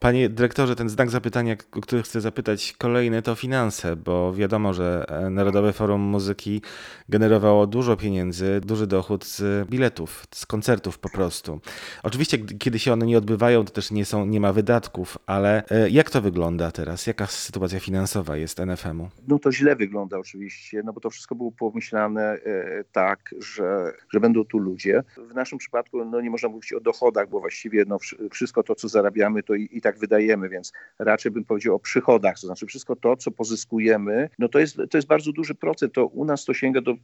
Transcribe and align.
Panie 0.00 0.28
dyrektorze, 0.28 0.76
ten 0.76 0.88
znak 0.88 1.10
zapytania, 1.10 1.56
o 1.72 1.80
który 1.80 2.02
chcę 2.02 2.20
zapytać 2.20 2.74
kolejny, 2.78 3.22
to 3.22 3.34
finanse, 3.34 3.96
bo 3.96 4.34
wiadomo, 4.34 4.74
że 4.74 5.04
e, 5.08 5.30
Narodowe 5.30 5.72
Forum 5.72 6.00
Muzyki 6.00 6.62
generowało 7.08 7.66
dużo 7.66 7.96
pieniędzy, 7.96 8.60
duży 8.60 8.86
dochód 8.86 9.24
z 9.24 9.68
biletów, 9.68 10.26
z 10.34 10.46
koncertów 10.46 10.98
po 10.98 11.08
prostu. 11.08 11.60
Oczywiście, 12.02 12.38
kiedy 12.38 12.78
się 12.78 12.92
one 12.92 13.06
nie 13.06 13.18
odbywają, 13.18 13.64
to 13.64 13.72
też 13.72 13.90
nie, 13.90 14.04
są, 14.04 14.26
nie 14.26 14.40
ma 14.40 14.52
wydatków, 14.52 15.18
ale 15.26 15.68
e, 15.68 15.90
jak 15.90 16.10
to 16.10 16.20
wygląda 16.20 16.70
teraz? 16.70 17.06
Jaka 17.06 17.26
sytuacja 17.26 17.80
finansowa 17.80 18.36
jest 18.36 18.58
NFM-u? 18.58 19.08
No 19.28 19.38
to 19.38 19.52
źle 19.52 19.76
wygląda 19.76 20.18
oczywiście, 20.18 20.82
no 20.84 20.92
bo 20.92 21.00
to 21.00 21.10
wszystko 21.10 21.34
było 21.34 21.52
pomyślane 21.52 22.22
e, 22.22 22.84
tak, 22.92 23.34
że, 23.38 23.92
że 24.12 24.20
będą 24.20 24.44
tu 24.44 24.58
ludzie. 24.58 25.02
W 25.30 25.34
naszym 25.34 25.58
przypadku 25.58 26.04
no 26.04 26.20
nie 26.20 26.30
można 26.30 26.48
mówić 26.48 26.72
o 26.72 26.80
dochodach, 26.80 27.28
bo 27.28 27.40
właściwie 27.40 27.84
no, 27.88 27.98
wszystko 28.30 28.62
to, 28.62 28.74
co 28.74 28.88
zarabiamy, 28.88 29.42
to 29.42 29.54
i, 29.54 29.68
i 29.72 29.80
tak 29.80 29.87
wydajemy, 29.96 30.48
więc 30.48 30.72
raczej 30.98 31.32
bym 31.32 31.44
powiedział 31.44 31.74
o 31.74 31.78
przychodach, 31.78 32.40
to 32.40 32.46
znaczy 32.46 32.66
wszystko 32.66 32.96
to, 32.96 33.16
co 33.16 33.30
pozyskujemy, 33.30 34.28
no 34.38 34.48
to 34.48 34.58
jest, 34.58 34.76
to 34.90 34.98
jest 34.98 35.08
bardzo 35.08 35.32
duży 35.32 35.54
procent, 35.54 35.92
to 35.92 36.06
u 36.06 36.24
nas 36.24 36.44
to 36.44 36.54
sięga 36.54 36.80
do 36.80 36.94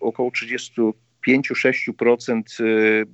około 0.00 0.30
35-6% 0.30 2.42
y, 2.60 3.06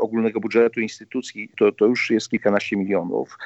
ogólnego 0.00 0.40
budżetu 0.40 0.80
instytucji, 0.80 1.50
to, 1.58 1.72
to 1.72 1.86
już 1.86 2.10
jest 2.10 2.28
kilkanaście 2.28 2.76
milionów. 2.76 3.38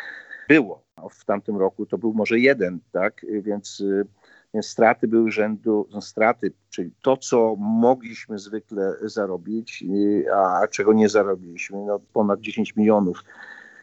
Było 0.48 0.84
w 1.10 1.24
tamtym 1.24 1.56
roku, 1.56 1.86
to 1.86 1.98
był 1.98 2.14
może 2.14 2.38
jeden, 2.38 2.78
tak, 2.92 3.26
więc 3.42 3.80
y, 3.80 4.06
więc 4.54 4.66
straty 4.66 5.08
były 5.08 5.30
rzędu, 5.30 5.88
no 5.92 6.00
straty, 6.00 6.52
czyli 6.70 6.90
to, 7.02 7.16
co 7.16 7.56
mogliśmy 7.58 8.38
zwykle 8.38 8.94
zarobić, 9.02 9.82
y, 9.82 10.26
a 10.34 10.68
czego 10.68 10.92
nie 10.92 11.08
zarobiliśmy, 11.08 11.78
no 11.86 12.00
ponad 12.12 12.40
10 12.40 12.76
milionów. 12.76 13.24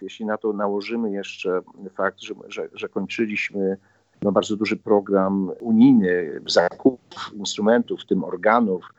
Jeśli 0.02 0.26
na 0.26 0.38
to 0.38 0.54
nałożymy 0.54 1.12
jeszcze 1.12 1.62
fakt, 1.96 2.22
że, 2.22 2.34
że, 2.48 2.70
że 2.74 2.90
kończyliśmy 2.90 3.78
no, 4.22 4.32
bardzo 4.32 4.56
duży 4.56 4.78
program 4.78 5.52
unijny 5.60 6.42
zakupów 6.48 7.32
instrumentów, 7.34 8.02
w 8.02 8.06
tym 8.06 8.24
organów, 8.24 8.94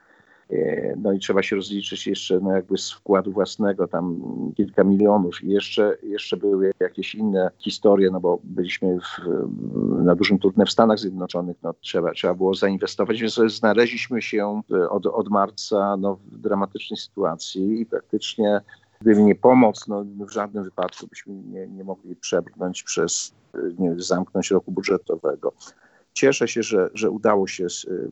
e, 0.50 0.96
no 0.96 1.12
i 1.12 1.18
trzeba 1.18 1.42
się 1.42 1.56
rozliczyć 1.56 2.06
jeszcze 2.06 2.40
no 2.40 2.52
jakby 2.52 2.78
z 2.78 2.92
wkładu 2.92 3.32
własnego, 3.32 3.88
tam 3.88 4.20
kilka 4.56 4.84
milionów. 4.84 5.44
I 5.44 5.48
jeszcze, 5.48 5.96
jeszcze 6.02 6.36
były 6.36 6.72
jakieś 6.80 7.14
inne 7.14 7.50
historie, 7.58 8.10
no 8.10 8.20
bo 8.20 8.38
byliśmy 8.44 8.98
w, 9.00 9.28
na 10.04 10.14
dużym 10.14 10.38
turnie 10.38 10.64
w 10.66 10.70
Stanach 10.70 10.98
Zjednoczonych, 10.98 11.56
no 11.62 11.74
trzeba, 11.80 12.12
trzeba 12.12 12.34
było 12.34 12.54
zainwestować, 12.54 13.20
więc 13.20 13.34
znaleźliśmy 13.34 14.22
się 14.22 14.62
od, 14.90 15.06
od 15.06 15.28
marca 15.28 15.96
no, 15.96 16.16
w 16.16 16.38
dramatycznej 16.38 16.96
sytuacji 16.96 17.80
i 17.80 17.86
praktycznie 17.86 18.60
Gdyby 19.00 19.22
nie 19.22 19.34
pomoc, 19.34 19.88
no 19.88 20.04
w 20.04 20.30
żadnym 20.30 20.64
wypadku 20.64 21.06
byśmy 21.06 21.34
nie, 21.34 21.66
nie 21.66 21.84
mogli 21.84 22.16
przebrnąć 22.16 22.82
przez, 22.82 23.34
nie 23.78 23.94
zamknąć 23.98 24.50
roku 24.50 24.72
budżetowego. 24.72 25.52
Cieszę 26.12 26.48
się, 26.48 26.62
że, 26.62 26.90
że 26.94 27.10
udało 27.10 27.46
się 27.46 27.66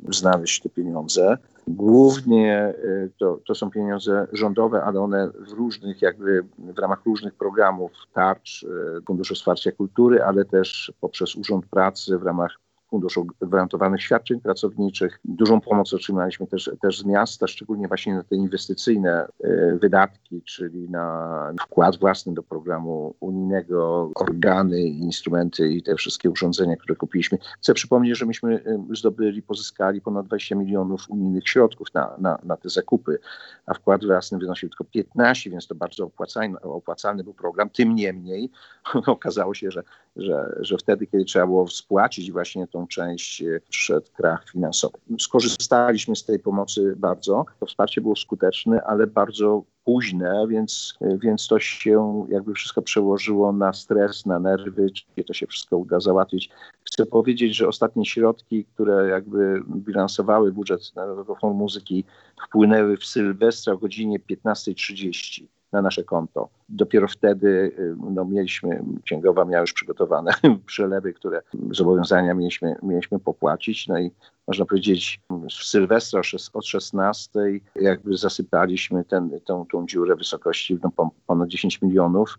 znaleźć 0.09 0.63
te 0.63 0.69
pieniądze. 0.69 1.39
Głównie 1.69 2.75
y, 2.85 3.11
to, 3.19 3.41
to 3.47 3.55
są 3.55 3.71
pieniądze 3.71 4.27
rządowe, 4.33 4.85
ale 4.85 5.01
one 5.01 5.31
w 5.49 5.53
różnych, 5.53 6.03
jakby 6.03 6.45
w 6.59 6.79
ramach 6.79 7.05
różnych 7.05 7.35
programów 7.35 7.93
tarcz, 8.13 8.63
y, 8.63 8.67
Funduszu 9.07 9.35
Wsparcia 9.35 9.73
Kultury, 9.73 10.23
ale 10.23 10.45
też 10.45 10.93
poprzez 11.01 11.37
Urząd 11.37 11.67
Pracy 11.67 12.19
w 12.19 12.23
ramach 12.23 12.57
Funduszu 12.95 13.27
Gwarantowanych 13.41 14.03
Świadczeń 14.03 14.41
Pracowniczych. 14.41 15.21
Dużą 15.25 15.61
pomoc 15.61 15.93
otrzymaliśmy 15.93 16.47
też, 16.47 16.71
też 16.83 16.99
z 16.99 17.05
miasta, 17.05 17.47
szczególnie 17.47 17.89
właśnie 17.89 18.15
na 18.15 18.23
te 18.23 18.37
inwestycyjne 18.37 19.27
e, 19.45 19.77
wydatki, 19.77 20.43
czyli 20.43 20.91
na 20.91 21.53
wkład 21.61 21.99
własny 21.99 22.35
do 22.35 22.43
programu 22.43 23.15
unijnego, 23.21 24.11
organy, 24.15 24.83
instrumenty 24.83 25.69
i 25.69 25.83
te 25.83 25.95
wszystkie 25.95 26.31
urządzenia, 26.31 26.77
które 26.77 26.97
kupiliśmy. 26.97 27.39
Chcę 27.61 27.75
przypomnieć, 27.75 28.19
że 28.19 28.27
myśmy 28.27 28.55
e, 28.55 28.97
zdobyli, 28.97 29.43
pozyskali 29.43 30.01
ponad 30.01 30.27
20 30.27 30.55
milionów 30.55 31.11
unijnych 31.11 31.49
środków 31.49 31.95
na, 31.95 32.17
na, 32.19 32.39
na 32.45 32.57
te 32.57 32.69
zakupy, 32.69 33.19
a 33.67 33.75
wkład 33.75 34.05
własny 34.05 34.39
wynosił 34.39 34.69
tylko 34.69 34.85
15, 34.85 35.51
więc 35.51 35.67
to 35.67 35.75
bardzo 35.75 36.05
opłacalny, 36.05 36.61
opłacalny 36.61 37.25
był 37.25 37.35
program. 37.35 37.71
Tym 37.71 37.95
niemniej 37.95 38.51
okazało 39.07 39.55
się, 39.55 39.71
że, 39.71 39.83
że, 40.17 40.57
że 40.61 40.79
wtedy, 40.79 41.07
kiedy 41.07 41.25
trzeba 41.25 41.47
było 41.47 41.69
spłacić 41.69 42.33
właśnie 42.33 42.67
tą 42.67 42.84
część 42.87 43.43
e, 43.43 43.61
przyszedł 43.69 44.07
krach 44.13 44.51
finansowy. 44.51 44.99
Skorzystaliśmy 45.19 46.17
z 46.17 46.25
tej 46.25 46.39
pomocy 46.39 46.95
bardzo. 46.97 47.45
To 47.61 47.67
wsparcie 47.67 48.01
było 48.01 48.17
skuteczne, 48.17 48.83
ale 48.83 49.07
bardzo 49.07 49.63
późne, 49.85 50.47
więc, 50.49 50.95
e, 51.01 51.19
więc 51.19 51.49
to 51.49 51.59
się 51.59 52.27
jakby 52.29 52.55
wszystko 52.55 52.83
przełożyło 52.83 53.53
na 53.53 53.73
stres, 53.73 54.27
na 54.27 54.39
nerwy, 54.39 54.91
czy 54.91 55.25
to 55.25 55.33
się 55.33 55.47
wszystko 55.47 55.77
uda 55.77 56.01
załatwić. 56.01 56.51
Chcę 56.85 57.07
powiedzieć, 57.07 57.57
że 57.57 57.69
ostatnie 57.69 58.07
środki, 58.07 58.65
które 58.65 59.09
jakby 59.09 59.63
bilansowały 59.69 60.53
budżet 60.53 60.95
Narodowego 60.97 61.35
Fondu 61.35 61.59
Muzyki, 61.59 62.05
wpłynęły 62.49 62.97
w 62.97 63.05
Sylwestra 63.05 63.73
o 63.73 63.79
godzinie 63.79 64.19
15.30 64.21 65.47
na 65.75 65.83
nasze 65.83 66.05
konto. 66.05 66.49
Dopiero 66.69 67.09
wtedy 67.09 67.49
y, 67.79 67.97
no, 68.11 68.25
mieliśmy, 68.25 68.83
księgowa 69.05 69.45
miała 69.45 69.61
już 69.61 69.73
przygotowane 69.73 70.33
przelewy, 70.67 71.13
które 71.13 71.43
zobowiązania 71.71 72.35
mieliśmy, 72.35 72.77
mieliśmy 72.83 73.19
popłacić. 73.19 73.89
No 73.89 73.99
i 73.99 74.11
można 74.47 74.65
powiedzieć, 74.65 75.21
w 75.31 75.65
Sylwestra 75.65 76.21
od 76.53 76.67
16 76.67 77.31
jakby 77.77 78.17
zasypaliśmy 78.17 79.05
ten, 79.05 79.41
tą, 79.45 79.67
tą 79.67 79.87
dziurę 79.87 80.17
wysokości 80.17 80.79
no, 80.83 81.11
ponad 81.27 81.49
10 81.49 81.83
milionów. 81.83 82.39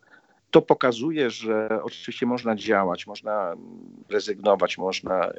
To 0.52 0.62
pokazuje, 0.62 1.30
że 1.30 1.70
oczywiście 1.84 2.26
można 2.26 2.56
działać, 2.56 3.08
można 3.08 3.56
rezygnować, 4.10 4.78
można 4.78 5.26
e, 5.26 5.34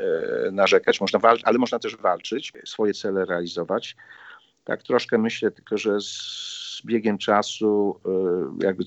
narzekać, 0.53 1.01
można 1.01 1.19
walczyć, 1.19 1.47
ale 1.47 1.59
można 1.59 1.79
też 1.79 1.97
walczyć, 1.97 2.53
swoje 2.65 2.95
cele 2.95 3.25
realizować. 3.25 3.97
Tak 4.67 4.83
troszkę 4.83 5.19
myślę 5.19 5.51
tylko, 5.51 5.79
że 5.79 6.01
z 6.01 6.83
biegiem 6.85 7.19
czasu 7.19 8.01
e, 8.61 8.67
jakby 8.67 8.85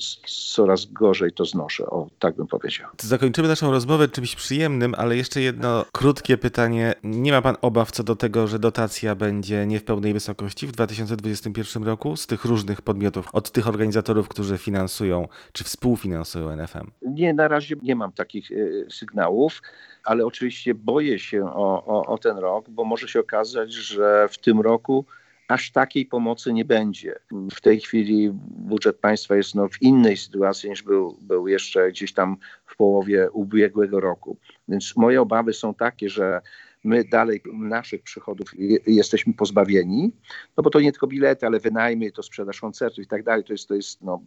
coraz 0.54 0.86
gorzej 0.86 1.32
to 1.32 1.46
znoszę. 1.46 1.86
O, 1.86 2.08
tak 2.20 2.36
bym 2.36 2.48
powiedział. 2.48 2.90
Zakończymy 3.02 3.48
naszą 3.48 3.72
rozmowę 3.72 4.08
czymś 4.08 4.36
przyjemnym, 4.36 4.96
ale 4.98 5.18
jeszcze 5.18 5.42
jedno 5.42 5.86
krótkie 5.92 6.38
pytanie. 6.38 6.94
Nie 7.04 7.32
ma 7.32 7.42
pan 7.42 7.56
obaw 7.62 7.92
co 7.92 8.04
do 8.04 8.16
tego, 8.16 8.48
że 8.48 8.60
dotacja 8.60 9.16
będzie 9.16 9.66
nie 9.66 9.80
w 9.80 9.84
pełnej 9.84 10.14
wysokości 10.14 10.68
w 10.68 10.72
2021 10.72 11.84
roku 11.84 12.16
z 12.16 12.28
tych 12.28 12.46
różnych 12.46 12.82
podmiotów, 12.82 13.30
od 13.34 13.52
tych 13.52 13.68
organizatorów, 13.68 14.28
którzy 14.28 14.58
finansują 14.58 15.28
czy 15.52 15.64
współfinansują 15.64 16.50
NFM? 16.50 16.92
Nie, 17.02 17.34
na 17.34 17.48
razie 17.48 17.76
nie 17.82 17.96
mam 17.96 18.12
takich 18.12 18.52
y, 18.52 18.88
sygnałów 18.92 19.62
ale 20.04 20.26
oczywiście 20.26 20.74
boję 20.74 21.20
się 21.20 21.46
o, 21.46 21.86
o, 21.86 22.06
o, 22.06 22.18
ten 22.18 22.38
rok, 22.38 22.70
bo 22.70 22.84
może 22.84 23.08
się 23.08 23.20
okazać, 23.20 23.74
że 23.74 24.28
w 24.32 24.38
tym 24.38 24.62
roku 24.62 25.06
aż 25.50 25.72
takiej 25.72 26.06
pomocy 26.06 26.54
nie 26.54 26.66
będzie. 26.66 27.16
W 27.52 27.62
tej 27.62 27.80
chwili 27.80 28.32
budżet 28.48 28.98
państwa 28.98 29.36
jest 29.36 29.56
no, 29.56 29.68
w 29.68 29.82
innej 29.82 30.18
sytuacji 30.18 30.70
niż 30.70 30.84
był, 30.84 31.18
był 31.22 31.48
jeszcze 31.48 31.92
gdzieś 31.92 32.14
tam 32.14 32.38
w 32.66 32.76
połowie 32.76 33.32
ubiegłego 33.32 34.00
roku. 34.00 34.38
Więc 34.68 34.98
moje 34.98 35.22
obawy 35.22 35.54
są 35.54 35.74
takie, 35.74 36.10
że 36.10 36.42
my 36.84 37.04
dalej 37.04 37.42
naszych 37.54 38.04
przychodów 38.04 38.48
jesteśmy 38.88 39.34
pozbawieni, 39.34 40.12
no 40.58 40.64
bo 40.64 40.70
to 40.70 40.80
nie 40.80 40.92
tylko 40.92 41.08
bilety, 41.08 41.46
ale 41.46 41.60
wynajmy, 41.60 42.12
to 42.12 42.24
sprzedaż 42.24 42.62
koncertów 42.62 43.04
i 43.04 43.08
tak 43.08 43.24
dalej, 43.24 43.44
to 43.44 43.54
jest, 43.54 43.68
to 43.68 43.76
jest 43.76 44.02
no, 44.02 44.22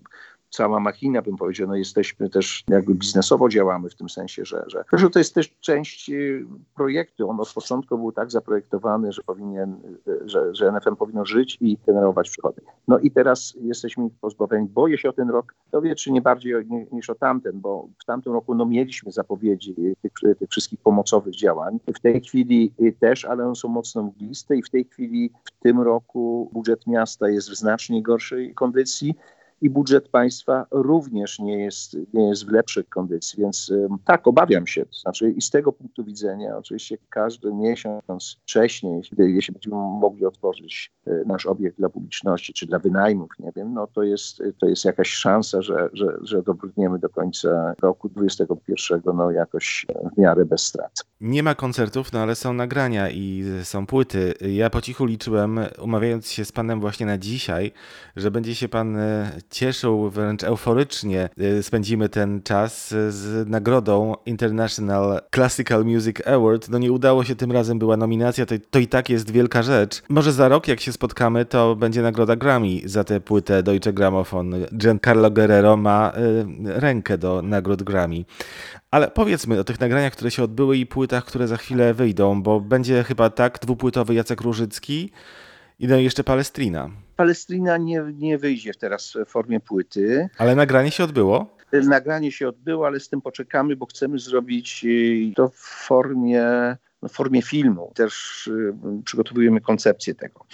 cała 0.53 0.81
machina, 0.81 1.23
bym 1.23 1.37
powiedział, 1.37 1.69
no 1.69 1.77
jesteśmy 1.77 2.31
też 2.31 2.65
jakby 2.69 2.95
biznesowo 2.95 3.49
działamy 3.49 3.91
w 3.91 3.95
tym 3.95 4.09
sensie, 4.09 4.45
że, 4.45 4.65
że, 4.93 5.11
to 5.11 5.19
jest 5.19 5.35
też 5.35 5.57
część 5.61 6.11
y, 6.11 6.47
projektu. 6.75 7.31
On 7.31 7.41
od 7.41 7.53
początku 7.53 7.99
był 7.99 8.13
tak 8.13 8.31
zaprojektowany, 8.31 9.13
że 9.13 9.23
powinien, 9.23 9.77
y, 10.09 10.29
że, 10.29 10.55
że 10.55 10.73
NFM 10.73 10.97
powinno 10.97 11.25
żyć 11.25 11.59
i 11.61 11.79
generować 11.87 12.31
przychody. 12.31 12.63
No 12.89 12.99
i 12.99 13.11
teraz 13.11 13.55
jesteśmy 13.61 14.11
pozbawieni. 14.21 14.69
Boję 14.69 14.99
się 14.99 15.09
o 15.09 15.13
ten 15.13 15.31
rok, 15.31 15.55
to 15.71 15.83
wie, 15.83 15.95
czy 15.95 16.13
nie 16.13 16.23
bardziej 16.23 16.55
niż 16.93 17.11
o 17.11 17.15
tamten, 17.15 17.61
bo 17.61 17.89
w 18.03 18.05
tamtym 18.05 18.33
roku 18.33 18.55
no, 18.55 18.67
mieliśmy 18.67 19.13
zapowiedzi 19.13 19.75
tych, 20.03 20.13
tych 20.39 20.51
wszystkich 20.51 20.81
pomocowych 20.81 21.35
działań. 21.35 21.79
W 21.95 22.01
tej 22.01 22.21
chwili 22.21 22.42
y, 22.81 22.93
też, 22.93 23.25
ale 23.25 23.47
one 23.47 23.55
są 23.55 23.69
mocno 23.69 24.03
mgliste 24.03 24.57
i 24.57 24.63
w 24.63 24.71
tej 24.71 24.85
chwili 24.85 25.31
w 25.45 25.51
tym 25.63 25.81
roku 25.81 26.51
budżet 26.53 26.87
miasta 26.87 27.29
jest 27.29 27.51
w 27.51 27.55
znacznie 27.55 28.03
gorszej 28.03 28.55
kondycji 28.55 29.15
i 29.63 29.71
budżet 29.71 30.09
państwa 30.09 30.67
również 30.71 31.39
nie 31.39 31.59
jest, 31.59 31.97
nie 32.15 32.29
jest 32.29 32.47
w 32.47 32.53
lepszej 32.53 32.85
kondycji. 32.85 33.41
Więc 33.41 33.73
tak, 34.05 34.27
obawiam 34.27 34.67
się. 34.67 34.85
To 34.87 34.93
znaczy, 34.93 35.31
i 35.31 35.43
z 35.43 35.51
tego 35.51 35.73
punktu 35.73 36.05
widzenia, 36.05 36.59
oczywiście 36.59 36.99
każdy 37.11 37.53
miesiąc 37.53 38.37
wcześniej, 38.43 39.03
jeśli 39.19 39.53
będziemy 39.53 39.77
mogli 39.77 40.27
otworzyć 40.27 40.93
e, 41.07 41.11
nasz 41.27 41.47
obiekt 41.47 41.79
dla 41.79 41.89
publiczności 41.89 42.53
czy 42.53 42.67
dla 42.67 42.79
wynajmów, 42.79 43.31
nie 43.39 43.53
wiem, 43.57 43.75
no 43.75 43.87
to 43.87 44.03
jest, 44.03 44.43
to 44.61 44.67
jest 44.67 44.85
jakaś 44.85 45.09
szansa, 45.09 45.63
że, 45.63 45.89
że, 45.93 46.19
że 46.23 46.43
dobrniemy 46.43 46.99
do 46.99 47.09
końca 47.09 47.75
roku 47.83 48.09
2021 48.09 49.17
no 49.17 49.31
jakoś 49.31 49.87
w 50.15 50.21
miarę 50.21 50.45
bez 50.45 50.63
strat. 50.63 51.05
Nie 51.21 51.43
ma 51.43 51.55
koncertów, 51.55 52.13
no 52.13 52.21
ale 52.21 52.35
są 52.35 52.53
nagrania 52.53 53.11
i 53.11 53.45
są 53.63 53.87
płyty. 53.87 54.35
Ja 54.41 54.71
po 54.71 54.81
cichu 54.81 55.05
liczyłem, 55.05 55.61
umawiając 55.83 56.31
się 56.31 56.45
z 56.45 56.53
panem 56.53 56.81
właśnie 56.81 57.07
na 57.07 57.19
dzisiaj, 57.19 57.73
że 58.17 58.31
będzie 58.31 58.55
się 58.55 58.69
pan 58.69 58.99
e, 59.53 59.63
cieszył 59.63 60.11
wręcz 60.11 60.45
euforycznie. 60.45 61.29
E, 61.39 61.63
spędzimy 61.63 62.09
ten 62.09 62.43
czas 62.43 62.89
z 63.09 63.49
nagrodą 63.49 64.15
International 64.27 65.21
Classical 65.35 65.85
Music 65.85 66.27
Award. 66.27 66.69
No 66.69 66.79
nie 66.79 66.93
udało 66.93 67.25
się 67.25 67.37
tym 67.37 67.53
razem, 67.53 67.79
była 67.79 67.97
nominacja, 67.97 68.47
to, 68.47 68.55
to 68.71 68.79
i 68.79 68.87
tak 68.87 69.11
jest 69.11 69.31
wielka 69.31 69.63
rzecz. 69.63 70.03
Może 70.09 70.33
za 70.33 70.49
rok, 70.49 70.69
jak 70.69 70.81
się 70.81 70.93
spotkamy, 70.93 71.45
to 71.45 71.77
będzie 71.77 72.03
nagroda 72.03 72.37
Grammy 72.37 72.81
za 72.85 73.05
tę 73.05 73.21
płytę 73.21 73.63
Deutsche 73.63 73.93
Grammophon. 73.93 74.55
Giancarlo 74.77 75.31
Guerrero 75.31 75.77
ma 75.77 76.13
y, 76.17 76.81
rękę 76.81 77.19
do 77.19 77.43
nagród 77.43 77.83
Grammy. 77.83 78.25
Ale 78.91 79.11
powiedzmy 79.11 79.61
o 79.61 79.65
tych 79.65 79.81
nagraniach, 79.81 80.13
które 80.13 80.31
się 80.31 80.43
odbyły 80.43 80.77
i 80.77 80.87
płytach, 80.87 81.25
które 81.25 81.49
za 81.49 81.57
chwilę 81.57 81.95
wyjdą, 81.95 82.43
bo 82.43 82.61
będzie 82.61 83.05
chyba 83.05 83.31
tak 83.31 83.59
dwupłytowy 83.63 84.15
Jacek 84.15 84.41
Różycki 84.41 85.11
i 85.79 85.87
no 85.87 85.99
i 85.99 86.05
jeszcze 86.05 86.25
Palestrina. 86.25 86.91
Palestrina 87.23 87.77
nie, 87.77 88.05
nie 88.15 88.39
wyjdzie 88.39 88.75
teraz 88.75 89.17
w 89.27 89.31
formie 89.31 89.61
płyty. 89.61 90.29
Ale 90.39 90.55
nagranie 90.55 90.91
się 90.91 91.05
odbyło? 91.05 91.57
Nagranie 91.73 92.33
się 92.33 92.49
odbyło, 92.49 92.87
ale 92.87 93.01
z 93.01 93.09
tym 93.09 93.21
poczekamy, 93.21 93.77
bo 93.77 93.87
chcemy 93.87 94.19
zrobić 94.19 94.87
to 95.37 95.49
w 95.49 95.57
formie, 95.87 96.45
w 97.03 97.09
formie 97.09 97.43
filmu. 97.43 97.93
Też 97.95 98.47
y, 98.47 98.75
przygotowujemy 99.05 99.61
koncepcję 99.61 100.15
tego. 100.15 100.47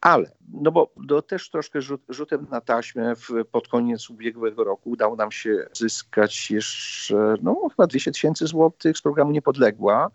Ale, 0.00 0.30
no 0.52 0.72
bo 0.72 0.92
do, 0.96 1.22
też 1.22 1.50
troszkę 1.50 1.82
rzut, 1.82 2.02
rzutem 2.08 2.46
na 2.50 2.60
taśmę 2.60 3.16
w, 3.16 3.28
pod 3.52 3.68
koniec 3.68 4.10
ubiegłego 4.10 4.64
roku 4.64 4.90
udało 4.90 5.16
nam 5.16 5.32
się 5.32 5.66
zyskać 5.72 6.50
jeszcze 6.50 7.34
no, 7.42 7.68
chyba 7.70 7.86
200 7.86 8.12
tysięcy 8.12 8.46
złotych 8.46 8.98
z 8.98 9.02
programu 9.02 9.30
Niepodległa 9.30 10.10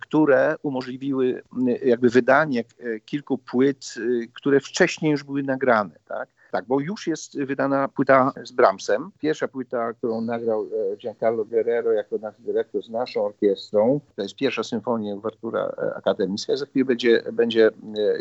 które 0.00 0.56
umożliwiły 0.62 1.42
jakby 1.84 2.08
wydanie 2.08 2.60
e, 2.60 3.00
kilku 3.00 3.38
płyt, 3.38 3.94
e, 3.96 4.26
które 4.32 4.60
wcześniej 4.60 5.12
już 5.12 5.24
były 5.24 5.42
nagrane. 5.42 5.98
Tak? 6.08 6.28
Tak, 6.56 6.64
bo 6.64 6.80
już 6.80 7.06
jest 7.06 7.40
wydana 7.40 7.88
płyta 7.88 8.32
z 8.44 8.52
Bramsem. 8.52 9.10
Pierwsza 9.18 9.48
płyta, 9.48 9.92
którą 9.92 10.20
nagrał 10.20 10.66
Giancarlo 10.96 11.44
Guerrero 11.44 11.92
jako 11.92 12.18
nasz 12.18 12.40
dyrektor 12.40 12.82
z 12.82 12.90
naszą 12.90 13.24
orkiestrą. 13.24 14.00
To 14.16 14.22
jest 14.22 14.36
pierwsza 14.36 14.62
symfonia 14.62 15.14
Uwertura 15.14 15.72
Akademicka. 15.96 16.56
Za 16.56 16.66
chwilę 16.66 16.84
będzie, 16.84 17.22
będzie 17.32 17.70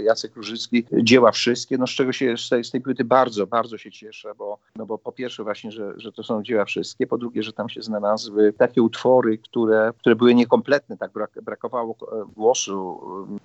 Jacek 0.03 0.35
Różycki. 0.35 0.85
Dzieła 1.03 1.31
wszystkie, 1.31 1.77
no 1.77 1.87
z 1.87 1.89
czego 1.89 2.11
się 2.11 2.37
z 2.37 2.49
tej, 2.49 2.63
z 2.63 2.71
tej 2.71 2.81
płyty 2.81 3.03
bardzo, 3.05 3.47
bardzo 3.47 3.77
się 3.77 3.91
cieszę, 3.91 4.31
bo, 4.37 4.57
no 4.75 4.85
bo 4.85 4.97
po 4.97 5.11
pierwsze 5.11 5.43
właśnie, 5.43 5.71
że, 5.71 5.93
że 5.97 6.11
to 6.11 6.23
są 6.23 6.43
dzieła 6.43 6.65
wszystkie, 6.65 7.07
po 7.07 7.17
drugie, 7.17 7.43
że 7.43 7.53
tam 7.53 7.69
się 7.69 7.81
znalazły 7.81 8.53
takie 8.53 8.81
utwory, 8.81 9.37
które, 9.37 9.91
które 9.97 10.15
były 10.15 10.35
niekompletne, 10.35 10.97
tak 10.97 11.11
brak, 11.11 11.31
brakowało 11.43 11.95
głosu 12.35 12.99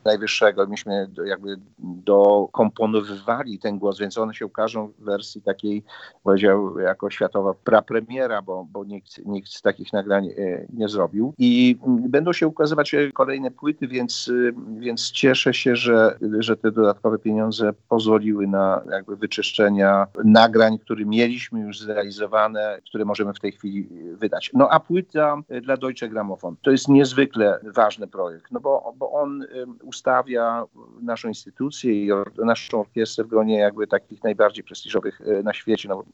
najwyższego. 0.04 0.66
Myśmy 0.66 1.10
jakby 1.26 1.56
dokomponowywali 1.78 3.58
ten 3.58 3.78
głos, 3.78 3.98
więc 3.98 4.18
one 4.18 4.34
się 4.34 4.46
ukażą 4.46 4.79
wersji 4.98 5.42
takiej, 5.42 5.84
powiedział, 6.24 6.78
jako 6.78 7.10
światowa 7.10 7.54
prapremiera, 7.54 8.42
bo, 8.42 8.66
bo 8.72 8.84
nikt, 8.84 9.26
nikt 9.26 9.62
takich 9.62 9.92
nagrań 9.92 10.26
e, 10.26 10.66
nie 10.72 10.88
zrobił. 10.88 11.34
I 11.38 11.76
będą 11.86 12.32
się 12.32 12.48
ukazywać 12.48 12.94
kolejne 13.14 13.50
płyty, 13.50 13.88
więc, 13.88 14.32
więc 14.78 15.10
cieszę 15.10 15.54
się, 15.54 15.76
że, 15.76 16.18
że 16.38 16.56
te 16.56 16.72
dodatkowe 16.72 17.18
pieniądze 17.18 17.72
pozwoliły 17.88 18.46
na 18.46 18.82
jakby 18.90 19.16
wyczyszczenia 19.16 20.06
nagrań, 20.24 20.78
które 20.78 21.04
mieliśmy 21.04 21.60
już 21.60 21.80
zrealizowane, 21.80 22.78
które 22.88 23.04
możemy 23.04 23.34
w 23.34 23.40
tej 23.40 23.52
chwili 23.52 23.88
wydać. 24.14 24.50
No 24.54 24.68
a 24.68 24.80
płyta 24.80 25.36
dla 25.62 25.76
Deutsche 25.76 26.08
Grammophon 26.08 26.56
to 26.62 26.70
jest 26.70 26.88
niezwykle 26.88 27.60
ważny 27.74 28.06
projekt, 28.06 28.50
no 28.50 28.60
bo, 28.60 28.94
bo 28.96 29.12
on 29.12 29.44
ustawia 29.82 30.64
naszą 31.02 31.28
instytucję 31.28 32.04
i 32.04 32.10
naszą 32.44 32.80
orkiestrę 32.80 33.24
w 33.24 33.28
gronie 33.28 33.58
jakby 33.58 33.86
takich 33.86 34.24
najbardziej 34.24 34.59
prestiżowych 34.64 35.20
e, 35.20 35.42
na 35.42 35.52
świecie. 35.54 35.88
No, 35.88 36.04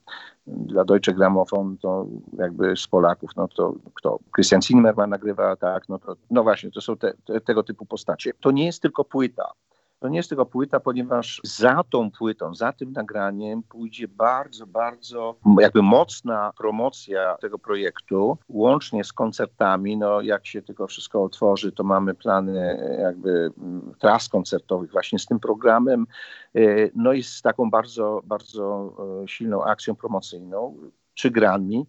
dla 0.47 0.85
Deutsche 0.85 1.15
Grammophon 1.15 1.79
to 1.79 2.07
jakby 2.39 2.77
z 2.77 2.87
Polaków, 2.87 3.31
no 3.37 3.49
to 3.49 3.75
kto? 3.95 4.19
Christian 4.35 4.63
Zimmerman 4.63 5.11
nagrywa, 5.11 5.57
tak, 5.57 5.89
no 5.89 5.99
to 5.99 6.17
no 6.31 6.43
właśnie, 6.43 6.71
to 6.71 6.81
są 6.81 6.97
te, 6.97 7.15
te, 7.25 7.41
tego 7.41 7.63
typu 7.63 7.87
postacie. 7.87 8.33
To 8.41 8.51
nie 8.51 8.67
jest 8.67 8.83
tylko 8.83 9.05
płyta. 9.05 9.53
To 9.99 10.09
nie 10.09 10.17
jest 10.17 10.29
tylko 10.29 10.47
płyta, 10.47 10.81
ponieważ 10.81 11.41
za 11.45 11.85
tą 11.91 12.11
płytą, 12.11 12.55
za 12.55 12.73
tym 12.73 12.93
nagraniem 12.93 13.63
pójdzie 13.63 14.09
bardzo, 14.09 14.67
bardzo 14.67 15.37
jakby 15.61 15.83
mocna 15.83 16.53
promocja 16.59 17.37
tego 17.41 17.59
projektu, 17.59 18.39
łącznie 18.49 19.05
z 19.05 19.13
koncertami. 19.13 19.97
No 19.97 20.21
jak 20.21 20.47
się 20.47 20.63
tylko 20.63 20.87
wszystko 20.87 21.25
otworzy, 21.25 21.73
to 21.73 21.85
mamy 21.85 22.15
plany 22.15 22.79
jakby 23.01 23.53
tras 23.99 24.29
koncertowych 24.29 24.93
właśnie 24.93 25.19
z 25.19 25.27
tym 25.27 25.41
programem. 25.41 26.07
No 26.95 27.13
i 27.13 27.23
z 27.23 27.43
taką 27.43 27.71
bardzo, 27.71 28.23
bardzo 28.25 28.93
silną 29.27 29.65
akcją 29.65 29.95
promocyjną, 29.95 30.77
czy 31.15 31.31
Grammy. 31.31 31.83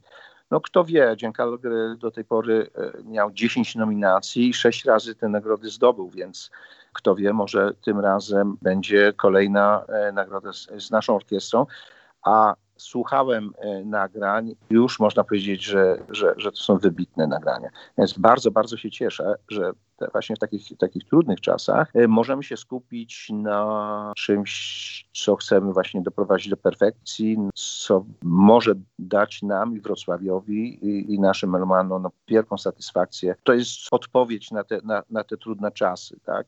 No 0.51 0.61
kto 0.61 0.83
wie, 0.83 1.15
Giancarlo 1.15 1.57
do 1.99 2.11
tej 2.11 2.25
pory 2.25 2.69
miał 3.05 3.31
10 3.31 3.75
nominacji 3.75 4.49
i 4.49 4.53
6 4.53 4.85
razy 4.85 5.15
te 5.15 5.29
nagrody 5.29 5.69
zdobył, 5.69 6.09
więc 6.09 6.51
kto 6.93 7.15
wie, 7.15 7.33
może 7.33 7.73
tym 7.85 7.99
razem 7.99 8.57
będzie 8.61 9.13
kolejna 9.13 9.85
nagroda 10.13 10.53
z, 10.53 10.67
z 10.77 10.91
naszą 10.91 11.15
orkiestrą. 11.15 11.65
A 12.23 12.55
słuchałem 12.77 13.51
nagrań, 13.85 14.55
już 14.69 14.99
można 14.99 15.23
powiedzieć, 15.23 15.63
że, 15.63 15.97
że, 16.09 16.33
że 16.37 16.51
to 16.51 16.57
są 16.57 16.77
wybitne 16.77 17.27
nagrania. 17.27 17.69
Więc 17.97 18.17
bardzo, 18.17 18.51
bardzo 18.51 18.77
się 18.77 18.91
cieszę, 18.91 19.35
że 19.49 19.71
właśnie 20.11 20.35
w 20.35 20.39
takich, 20.39 20.77
takich 20.77 21.03
trudnych 21.03 21.41
czasach 21.41 21.93
możemy 22.07 22.43
się 22.43 22.57
skupić 22.57 23.29
na 23.33 24.13
czymś, 24.17 25.09
co 25.13 25.35
chcemy 25.35 25.73
właśnie 25.73 26.01
doprowadzić 26.01 26.49
do 26.49 26.57
perfekcji, 26.57 27.37
co 27.53 28.05
może 28.23 28.73
dać 28.99 29.41
nam 29.41 29.77
i 29.77 29.81
Wrocławiowi 29.81 30.85
i, 30.85 31.13
i 31.13 31.19
naszym 31.19 31.49
melomanom 31.49 32.01
no, 32.01 32.11
wielką 32.27 32.57
satysfakcję. 32.57 33.35
To 33.43 33.53
jest 33.53 33.69
odpowiedź 33.91 34.51
na 34.51 34.63
te, 34.63 34.79
na, 34.83 35.03
na 35.09 35.23
te 35.23 35.37
trudne 35.37 35.71
czasy, 35.71 36.19
tak? 36.25 36.47